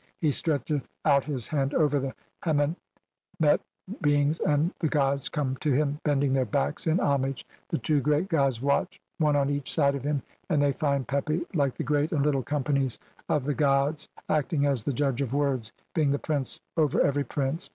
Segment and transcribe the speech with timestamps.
[0.19, 3.59] He stretcheth out his "hand over the henmemet
[4.01, 7.45] beings, and the gods come "to him, bending their backs in homage.
[7.69, 11.45] The two great "gods watch one on each side of him and they find "Pepi,
[11.53, 12.97] like the Great and Little Companies
[13.29, 17.69] of the "gods acting as the judge of words, being the prince "[over] every prince.